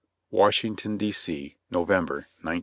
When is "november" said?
1.69-2.25